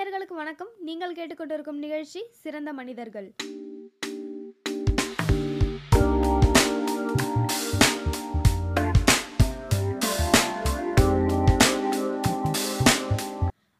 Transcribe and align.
நேயர்களுக்கு 0.00 0.36
வணக்கம். 0.40 0.70
நீங்கள் 0.88 1.14
கேட்டுக்கொண்டிருக்கும் 1.16 1.80
நிகழ்ச்சி 1.82 2.20
சிறந்த 2.42 2.70
மனிதர்கள். 2.78 3.26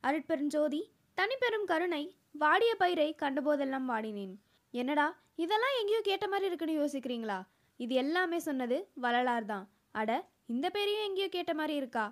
அருட்பெருஞ்சோதி 0.09 0.81
தனிப்பெரும் 1.21 1.65
கருணை 1.71 2.03
வாடிய 2.43 2.75
பயிரை 2.83 3.09
கண்டபோதெல்லாம் 3.23 3.89
வாடினேன். 3.93 4.35
என்னடா 4.75 5.07
இதெல்லாம் 5.45 5.79
எங்கேயோ 5.81 6.03
கேட்ட 6.11 6.29
மாதிரி 6.35 6.51
இருக்குன்னு 6.51 6.79
யோசிக்கிறீங்களா? 6.81 7.39
இது 7.87 7.95
எல்லாமே 8.05 8.41
சொன்னது 8.49 8.79
வள்ளலார் 9.07 9.51
தான். 9.55 9.67
அட 10.03 10.21
இந்த 10.57 10.67
பேரையும் 10.77 11.09
எங்கேயோ 11.09 11.31
கேட்ட 11.39 11.55
மாதிரி 11.63 11.77
இருக்கா? 11.83 12.07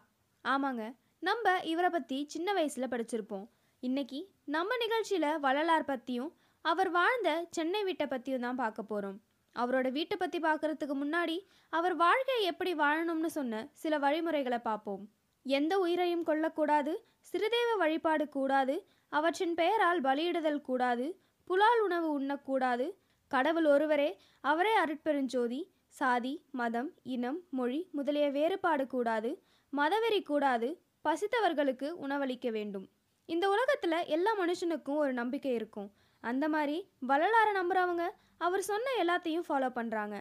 ஆமாங்க 0.54 0.82
நம்ம 1.30 1.56
இவரை 1.74 1.92
பற்றி 1.98 2.20
சின்ன 2.36 2.48
வயசில் 2.60 2.92
படிச்சிருப்போம். 2.96 3.46
இன்னைக்கு 3.82 4.20
நம்ம 4.44 4.76
நிகழ்ச்சியில் 4.76 5.26
வள்ளலார் 5.42 5.84
பற்றியும் 5.84 6.30
அவர் 6.64 6.88
வாழ்ந்த 6.90 7.30
சென்னை 7.50 7.80
வீட்டை 7.84 8.06
பற்றியும் 8.06 8.44
தான் 8.46 8.58
பார்க்க 8.60 8.82
போகிறோம் 8.82 9.18
அவரோட 9.56 9.88
வீட்டை 9.92 10.16
பற்றி 10.18 10.38
பார்க்கறதுக்கு 10.46 10.94
முன்னாடி 11.02 11.36
அவர் 11.72 11.94
வாழ்க்கையை 11.96 12.42
எப்படி 12.44 12.72
வாழணும்னு 12.74 13.30
சொன்ன 13.36 13.60
சில 13.82 13.98
வழிமுறைகளை 13.98 14.58
பார்ப்போம். 14.58 15.04
எந்த 15.46 15.78
உயிரையும் 15.78 16.26
கொல்லக்கூடாது 16.26 16.94
சிறுதெய்வ 17.30 17.76
வழிபாடு 17.78 18.26
கூடாது 18.28 18.76
அவற்றின் 19.12 19.54
பெயரால் 19.54 20.00
பலியிடுதல் 20.00 20.60
கூடாது 20.60 21.06
புலால் 21.50 21.82
உணவு 21.86 22.10
உண்ணக்கூடாது 22.18 22.88
கடவுள் 23.30 23.70
ஒருவரே 23.76 24.10
அவரே 24.44 24.74
அருட்பெருஞ்சோதி 24.82 25.62
சாதி 26.00 26.34
மதம் 26.52 26.92
இனம் 27.14 27.40
மொழி 27.50 27.80
முதலிய 27.92 28.28
வேறுபாடு 28.30 28.86
கூடாது 28.86 29.32
மதவெறி 29.72 30.22
கூடாது 30.22 30.68
பசித்தவர்களுக்கு 31.04 31.88
உணவளிக்க 32.04 32.48
வேண்டும். 32.50 32.86
இந்த 33.34 33.44
உலகத்தில் 33.54 34.06
எல்லா 34.16 34.32
மனுஷனுக்கும் 34.40 35.00
ஒரு 35.04 35.12
நம்பிக்கை 35.20 35.52
இருக்கும். 35.58 35.88
அந்த 36.24 36.44
மாதிரி 36.54 36.76
வள்ளலாரை 37.10 37.52
நம்புகிறவங்க 37.58 38.04
அவர் 38.46 38.62
சொன்ன 38.70 38.94
எல்லாத்தையும் 39.02 39.46
ஃபாலோ 39.48 39.68
பண்ணுறாங்க 39.78 40.16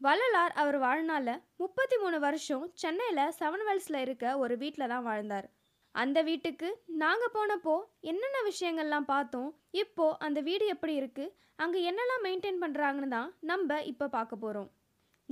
வள்ளலார் 0.00 0.54
அவர் 0.62 0.78
வாழ்நாளில் 0.84 1.40
முப்பத்தி 1.62 1.96
மூணு 2.02 2.18
வருஷம் 2.24 2.64
சென்னையில் 2.82 3.34
செவன் 3.38 3.64
வெல்ஸில் 3.68 4.02
இருக்க 4.04 4.24
ஒரு 4.42 4.54
வீட்டில் 4.62 4.90
தான் 4.92 5.06
வாழ்ந்தார். 5.08 5.46
அந்த 5.94 6.18
வீட்டுக்கு 6.28 6.68
நாங்கள் 7.02 7.34
போனப்போ 7.36 7.74
என்னென்ன 8.10 8.38
விஷயங்கள்லாம் 8.48 9.08
பார்த்தோம் 9.12 9.50
இப்போ 9.82 10.06
அந்த 10.26 10.38
வீடு 10.48 10.64
எப்படி 10.74 10.94
இருக்குது 11.00 11.32
அங்கே 11.64 11.78
என்னெல்லாம் 11.90 12.24
மெயின்டைன் 12.26 12.62
பண்ணுறாங்கன்னு 12.64 13.14
தான் 13.16 13.30
நம்ம 13.50 13.80
இப்போ 13.92 14.08
பார்க்க 14.16 14.42
போகிறோம் 14.44 14.68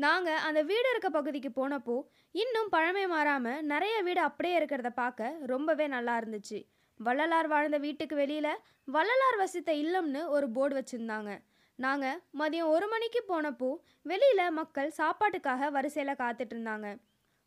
நாங்கள் 0.04 0.42
அந்த 0.46 0.60
வீடு 0.70 0.88
இருக்க 0.92 1.08
பகுதிக்கு 1.18 1.50
போனப்போ 1.58 1.96
இன்னும் 2.42 2.72
பழமை 2.74 3.04
மாறாமல் 3.12 3.60
நிறைய 3.72 3.96
வீடு 4.08 4.20
அப்படியே 4.28 4.56
இருக்கிறத 4.60 4.90
பார்க்க 5.02 5.30
ரொம்பவே 5.52 5.86
நல்லா 5.96 6.14
இருந்துச்சு. 6.22 6.58
வள்ளலார் 7.00 7.48
வாழ்ந்த 7.52 7.78
வீட்டுக்கு 7.84 8.14
வெளியில் 8.22 8.52
வள்ளலார் 8.94 9.38
வசித்த 9.42 9.70
இல்லம்னு 9.82 10.22
ஒரு 10.36 10.46
போர்டு 10.56 10.74
வச்சுருந்தாங்க. 10.78 11.30
நாங்கள் 11.78 12.20
மதியம் 12.40 12.72
ஒரு 12.74 12.86
மணிக்கு 12.92 13.20
போனப்போ 13.30 13.70
வெளியில் 14.10 14.56
மக்கள் 14.58 14.90
சாப்பாட்டுக்காக 15.00 15.70
வரிசையில் 15.76 16.20
காத்துட்டு 16.22 16.54
இருந்தாங்க. 16.56 16.88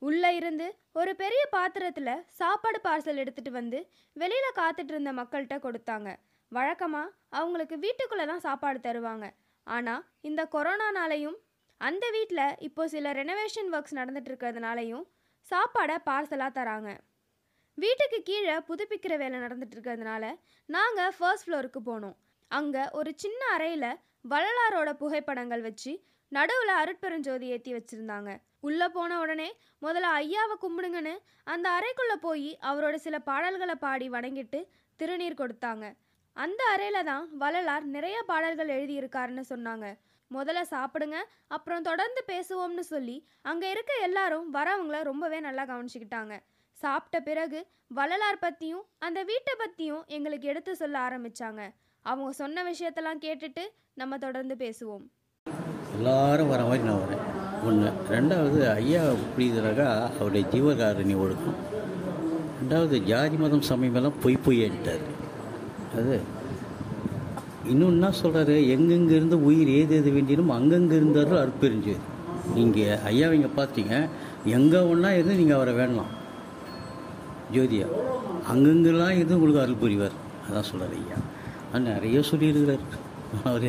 உள்ளே 0.02 0.32
இருந்து 0.40 0.68
ஒரு 1.00 1.12
பெரிய 1.22 1.42
பாத்திரத்தில் 1.56 2.24
சாப்பாடு 2.40 2.80
பார்சல் 2.88 3.22
எடுத்துகிட்டு 3.24 3.54
வந்து 3.60 3.80
வெளியில் 4.16 4.58
காத்துட்டு 4.62 4.94
இருந்த 4.94 5.12
மக்கள்கிட்ட 5.22 5.58
கொடுத்தாங்க. 5.66 6.10
வழக்கமாக 6.52 7.14
அவங்களுக்கு 7.40 7.76
வீட்டுக்குள்ளே 7.86 8.26
தான் 8.32 8.46
சாப்பாடு 8.48 8.80
தருவாங்க. 8.88 9.26
ஆனால் 9.68 10.06
இந்த 10.30 10.42
கொரோனானாலையும் 10.56 11.38
அந்த 11.82 12.06
வீட்டில் 12.16 12.56
இப்போ 12.68 12.84
சில 12.94 13.12
ரெனோவேஷன் 13.20 13.70
ஒர்க்ஸ் 13.76 14.00
நடந்துட்டு 14.00 14.32
இருக்கிறதுனாலையும் 14.32 15.06
சாப்பாடை 15.52 15.98
பார்சலாக 16.10 16.52
தராங்க. 16.58 16.90
வீட்டுக்கு 17.84 18.20
கீழே 18.28 18.56
புதுப்பிக்கிற 18.68 19.14
வேலை 19.22 19.38
நடந்துட்டு 19.44 19.76
இருக்கிறதுனால 19.76 20.24
நாங்கள் 20.76 21.16
ஃபர்ஸ்ட் 21.18 21.46
ஃப்ளோருக்கு 21.46 21.80
போனோம். 21.90 22.16
அங்கே 22.52 22.84
ஒரு 23.00 23.12
சின்ன 23.24 23.42
அறையில் 23.56 23.92
வள்ளலாரோட 24.32 24.90
புகைப்படங்கள் 25.02 25.64
வச்சு 25.68 25.92
நடுவில் 26.32 26.74
அருட்பெருஞ்சோதி 26.82 27.48
ஏற்றி 27.56 27.72
வச்சுருந்தாங்க. 27.76 28.30
உள்ளே 28.68 28.88
போன 28.96 29.20
உடனே 29.24 29.50
முதல்ல 29.86 30.10
ஐயாவை 30.22 30.56
கும்பிடுங்கன்னு 30.64 31.14
அந்த 31.54 31.68
அறைக்குள்ளே 31.78 32.18
போய் 32.26 32.50
அவரோட 32.70 32.96
சில 33.06 33.16
பாடல்களை 33.30 33.76
பாடி 33.86 34.08
வணங்கிட்டு 34.16 34.60
திருநீர் 35.00 35.40
கொடுத்தாங்க. 35.42 35.86
அந்த 36.36 36.62
அறையில் 36.74 37.08
தான் 37.12 37.26
வள்ளலார் 37.42 37.88
நிறைய 37.96 38.18
பாடல்கள் 38.32 38.76
எழுதியிருக்காருன்னு 38.78 39.46
சொன்னாங்க. 39.54 39.88
முதல்ல 40.32 40.62
சாப்பிடுங்க 40.76 41.18
அப்புறம் 41.56 41.88
தொடர்ந்து 41.90 42.22
பேசுவோம்னு 42.32 42.86
சொல்லி 42.94 43.18
அங்கே 43.52 43.68
இருக்க 43.76 43.94
எல்லாரும் 44.08 44.48
வரவங்கள 44.58 44.98
ரொம்பவே 45.12 45.40
நல்லா 45.48 45.64
கவனிச்சுக்கிட்டாங்க. 45.72 46.36
சாப்பிட்ட 46.84 47.18
பிறகு 47.30 47.60
வள்ளலார் 47.98 48.44
பற்றியும் 48.44 48.84
அந்த 49.06 49.20
வீட்டை 49.30 49.54
பற்றியும் 49.62 50.04
எங்களுக்கு 50.16 50.50
எடுத்து 50.52 50.72
சொல்ல 50.82 50.96
ஆரம்பித்தாங்க 51.08 51.62
அவங்க 52.06 52.32
சொன்ன 52.42 52.64
விஷயத்தெல்லாம் 52.72 53.22
கேட்டுட்டு 53.26 53.64
நம்ம 54.02 54.18
தொடர்ந்து 54.26 54.56
பேசுவோம். 54.64 55.06
எல்லாரும் 55.96 56.52
வர 56.52 56.62
மாதிரி 56.70 56.84
நான் 56.90 57.02
வரேன். 57.04 57.24
ஒன்று 57.68 57.90
ரெண்டாவது 58.16 58.60
ஐயா 58.80 59.02
புரியுதுனாக்கா 59.34 59.88
அவருடைய 60.20 60.44
ஜீவகாரணி 60.54 61.16
ஒழுக்கம். 61.24 61.58
ரெண்டாவது 62.60 62.96
ஜாதி 63.10 63.38
மதம் 63.42 63.66
சமயமெல்லாம் 63.72 64.20
பொய் 64.24 64.44
பொய்யன்ட்டார் 64.46 65.04
அது 66.00 66.16
இன்னொன்னா 67.72 68.10
சொல்கிறாரு 68.22 68.56
எங்கெங்கே 68.76 69.16
இருந்து 69.20 69.38
உயிர் 69.50 69.72
ஏது 69.80 69.94
எது 70.02 70.10
வேண்டியும் 70.16 70.56
அங்கங்கே 70.58 70.96
இருந்தாலும் 71.02 71.42
அற்பெரிஞ்சது 71.44 72.06
நீங்கள் 72.56 73.02
ஐயாவை 73.12 73.36
இங்கே 73.40 73.52
பார்த்தீங்க 73.60 73.96
எங்கே 74.58 74.80
ஒன்றா 74.92 75.12
இருந்து 75.18 75.40
நீங்கள் 75.42 75.58
அவரை 75.60 75.74
வேணலாம். 75.80 76.14
ஜோதியா 77.54 77.88
அங்கங்கெல்லாம் 78.50 79.12
இருந்து 79.12 79.36
உங்களுக்கு 79.36 79.62
அருள் 79.62 79.82
புரிவார்? 79.82 80.16
அதான் 80.46 80.68
சொல்கிறார் 80.70 80.96
ஐயா. 80.98 81.18
அது 81.72 81.84
நிறைய 81.88 82.20
சொல்லியிருக்கிறார். 82.30 82.84
அவர் 83.44 83.66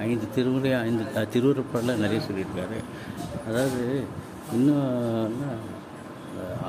ஐந்து 0.00 0.26
திருமுறை 0.34 0.72
ஐந்து 0.80 1.04
அஹ், 1.14 1.28
திருவுருப்பாடில் 1.32 1.98
நிறைய 1.98 2.20
சொல்லியிருக்காரு. 2.20 2.78
அதாவது 3.48 3.84
இன்னும் 4.52 4.84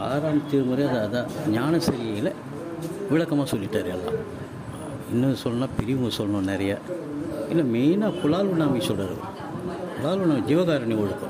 ஆறாம் 0.04 0.48
திருமுறை 0.48 0.86
அது 0.88 1.00
அதான் 1.08 1.28
ஞானசரியில் 1.52 2.32
விளக்கமாக 3.10 3.48
சொல்லிட்டார் 3.52 3.90
எல்லாம். 3.92 4.18
இன்னும் 5.12 5.42
சொல்லணும் 5.44 5.76
பெரியவங்க 5.78 6.12
சொல்லணும் 6.18 6.50
நிறைய. 6.50 6.74
இல்லை 7.50 7.64
மெயினாக 7.72 8.20
புலால் 8.22 8.50
உண்ணாமை 8.50 8.82
சொல்கிறார் 8.82 9.22
புலால் 9.96 10.22
உண்ணாமை 10.22 10.44
ஜீவகாரணி 10.48 10.96
ஒழுக்கம். 10.98 11.28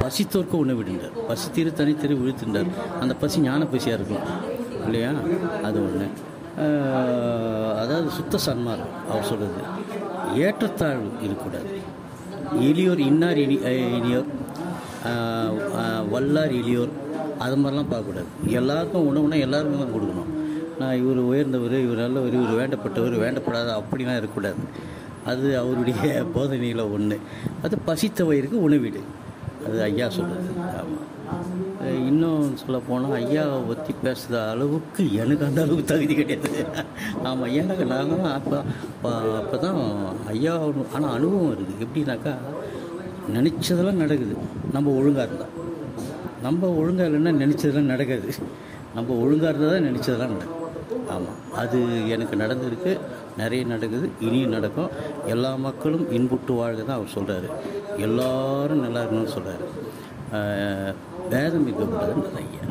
பசித்தோர்க்கு 0.00 0.56
உணவிடுந்தார் 0.56 1.14
பசி 1.26 1.46
திரு 1.50 1.72
தனி 1.72 1.94
திரு 1.94 2.14
விழுத்துண்டார் 2.14 2.70
அந்த 3.00 3.14
பசி 3.14 3.40
ஞான 3.40 3.64
பசியாக 3.66 3.98
இருக்கும் 3.98 4.24
இல்லையா? 4.86 5.12
அது 5.68 5.78
ஒன்று 5.86 6.06
அதாவது 7.82 8.08
சுத்த 8.16 8.38
சன்மார்க்கம் 8.46 8.96
அவர் 9.12 9.28
சொல்கிறது 9.30 9.62
ஏற்றத்தாழ்வு 10.46 11.08
இருக்கக்கூடாது. 11.24 11.70
எளியோர் 12.68 13.02
இன்னார் 13.10 13.40
இனி 13.44 13.56
இனியோர். 13.98 14.28
வல்லார் 16.14 16.54
எளியோர் 16.60 16.92
அது 17.44 17.56
மாதிரிலாம் 17.62 17.90
பார்க்கக்கூடாது. 17.92 18.28
எல்லாருக்கும் 18.60 19.08
உணவுனா 19.10 19.38
எல்லாருக்கும் 19.46 19.82
தான் 19.84 19.94
கொடுக்கணும். 19.96 20.30
நான் 20.80 20.98
இவர் 21.00 21.20
உயர்ந்தவர் 21.30 21.74
இவர் 21.86 22.02
நல்லவர் 22.04 22.36
இவர் 22.38 22.58
வேண்டப்பட்டவர் 22.60 23.16
வேண்டப்படாத 23.24 23.74
அப்படிலாம் 23.80 24.18
இருக்கக்கூடாது. 24.20 24.62
அது 25.32 25.46
அவருடைய 25.62 26.00
போதனையில் 26.36 26.90
ஒன்று 26.96 27.16
அது 27.66 27.74
பசித்த 27.88 28.24
வயிறுக்கு 28.30 28.58
உணவீடு. 28.68 29.02
அது 29.66 29.78
ஐயா 29.88 30.06
சொல்கிறது 30.16 30.50
ஆமாம் 30.80 31.02
இன்னும் 32.08 32.44
சொல்ல 32.60 32.76
போனால் 32.86 33.14
ஐயாவை 33.20 33.56
பற்றி 33.68 33.92
பேசுகிற 34.02 34.36
அளவுக்கு 34.52 35.02
எனக்கு 35.22 35.44
அந்த 35.48 35.60
அளவுக்கு 35.64 35.90
தகுதி 35.92 36.14
கிடையாது. 36.20 36.50
ஆமாம் 37.28 37.52
எனக்கு 37.60 37.84
நாங்கள் 37.92 38.32
அப்போ 38.38 38.58
அப்போ 39.40 39.56
தான் 39.66 39.80
ஐயா 40.34 40.54
ஆனால் 40.94 41.14
அனுபவம் 41.18 41.52
இருக்குது. 41.54 41.82
எப்படின்னாக்கா 41.86 42.34
நினச்சதெல்லாம் 43.36 44.02
நடக்குது. 44.04 44.36
நம்ம 44.76 44.92
ஒழுங்காக 45.00 45.26
இருந்தால் 45.28 45.54
நம்ம 46.46 46.70
ஒழுங்காக 46.80 47.08
இல்லைன்னா 47.10 47.34
நினச்சதெல்லாம் 47.42 47.92
நடக்காது. 47.94 48.30
நம்ம 48.96 49.10
ஒழுங்காக 49.24 49.50
இருந்தால் 49.52 49.74
தான் 49.76 49.88
நினச்சதெல்லாம் 49.90 50.34
நடக்கும். 50.36 50.63
ஆமாம் 51.14 51.38
அது 51.62 51.78
எனக்கு 52.14 52.34
நடந்திருக்கு. 52.42 52.92
நிறைய 53.40 53.62
நடக்குது. 53.72 54.06
இனியும் 54.26 54.54
நடக்கும். 54.56 54.90
எல்லா 55.34 55.52
மக்களும் 55.66 56.04
இன்புட்டு 56.16 56.54
வாழ்க 56.60 56.82
தான் 56.82 56.98
அவர் 56.98 57.14
சொல்கிறாரு 57.16 57.48
எல்லாரும் 58.06 58.84
நல்லா 58.84 59.00
இருக்கணும்னு 59.02 59.34
சொல்கிறாரு 59.36 59.64
பேதம் 61.32 61.66
ஐயா. 62.42 62.62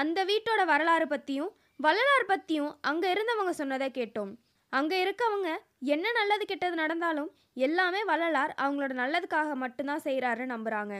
அந்த 0.00 0.18
வீட்டோட 0.30 0.62
வரலாறு 0.72 1.06
பற்றியும் 1.14 1.50
வள்ளலார் 1.84 2.30
பற்றியும் 2.30 2.72
அங்கே 2.90 3.08
இருந்தவங்க 3.14 3.52
சொன்னதை 3.60 3.88
கேட்டோம். 3.98 4.32
அங்கே 4.78 4.96
இருக்கவங்க 5.04 5.50
என்ன 5.94 6.06
நல்லது 6.18 6.44
கெட்டது 6.50 6.76
நடந்தாலும் 6.80 7.30
எல்லாமே 7.66 8.00
வள்ளலார் 8.10 8.52
அவங்களோட 8.64 8.92
நல்லதுக்காக 9.02 9.54
மட்டும்தான் 9.62 10.04
செய்கிறாருன்னு 10.06 10.54
நம்புகிறாங்க 10.54 10.96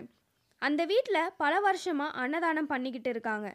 அந்த 0.62 0.82
வீட்டில் 0.93 1.32
பல 1.43 1.53
வருஷமாக 1.67 2.17
அன்னதானம் 2.23 2.70
பண்ணிக்கிட்டு 2.73 3.11
இருக்காங்க. 3.14 3.49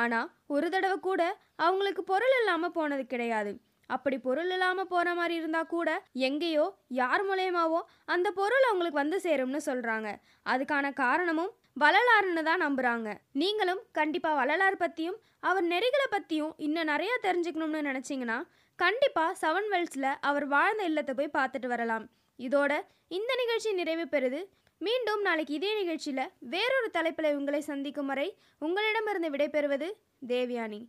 ஆனால் 0.00 0.28
ஒரு 0.54 0.68
தடவை 0.74 0.96
கூட 1.08 1.22
அவங்களுக்கு 1.66 2.02
பொருள் 2.10 2.34
இல்லாமல் 2.40 2.74
போனது 2.76 3.04
கிடையாது. 3.12 3.52
அப்படி 3.90 4.16
பொருள் 4.26 4.50
இல்லாமல் 4.54 4.88
போகிற 4.92 5.08
மாதிரி 5.18 5.34
இருந்தால் 5.40 5.72
கூட 5.72 5.88
எங்கேயோ 6.28 6.66
யார் 7.00 7.24
மூலயமாவோ 7.28 7.80
அந்த 8.14 8.28
பொருள் 8.38 8.68
அவங்களுக்கு 8.68 9.02
வந்து 9.02 9.18
சேரும்னு 9.26 9.60
சொல்கிறாங்க 9.66 10.08
அதுக்கான 10.52 10.92
காரணமும் 11.02 11.52
வள்ளலாருன்னு 11.82 12.42
தான் 12.48 12.64
நம்புகிறாங்க 12.64 13.10
நீங்களும் 13.42 13.82
கண்டிப்பாக 13.98 14.38
வள்ளலார் 14.40 14.82
பற்றியும் 14.82 15.18
அவர் 15.50 15.66
நெறிகளை 15.74 16.06
பற்றியும் 16.14 16.54
இன்னும் 16.66 16.90
நிறையா 16.92 17.14
தெரிஞ்சுக்கணும்னு 17.26 17.80
நினச்சிங்கன்னா 17.90 18.38
கண்டிப்பாக 18.78 19.36
செவன் 19.42 19.68
வெல்ஸில் 19.72 20.10
அவர் 20.28 20.46
வாழ்ந்த 20.54 20.82
இல்லத்தை 20.90 21.14
போய் 21.14 21.36
பார்த்துட்டு 21.38 21.68
வரலாம். 21.72 22.04
இதோட 22.38 22.72
இந்த 23.16 23.32
நிகழ்ச்சி 23.40 23.70
நிறைவு 23.80 24.04
பெறுது. 24.14 24.40
மீண்டும் 24.86 25.20
நாளைக்கு 25.22 25.54
இதே 25.54 25.74
நிகழ்ச்சியில் 25.78 26.30
வேறொரு 26.38 26.90
தலைப்பில் 26.90 27.36
உங்களை 27.36 27.60
சந்திக்கும் 27.60 28.06
வரை 28.06 28.36
உங்களிடமிருந்து 28.58 29.30
விடைபெறுவது 29.30 29.88
தேவயானி. 30.28 30.80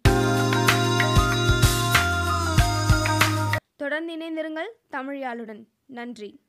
தொடர்ந்து 3.76 4.14
இணைந்திருங்கள் 4.16 4.70
தமிழ் 4.90 5.22
யாழுடன் 5.22 5.64
நன்றி. 5.86 6.43